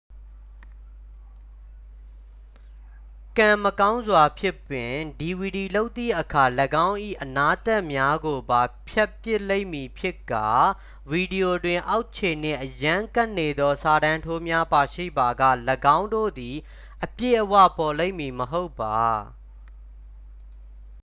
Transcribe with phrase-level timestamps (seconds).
[3.37, 6.43] ကံမကောင်းစွာဖြင့်ပင် dvd လုပ်သည့်အခါ
[6.87, 10.49] ၎င်း၏အနားသတ်များကိုပါ ဖြတ်ပစ်လိမ့်မည်ဖြစ်ကာ
[11.11, 15.43] ဗီဒီယိုတွင် အောက်ခြေနှင့်အရမ်းကပ်နေသော စာတန်းထိုးများပါရှိပါက
[15.97, 16.57] ၎င်းတို့သည်
[17.03, 19.01] အပြည့်အဝပေါ်လိမ့်မည်မဟုတ်ပါ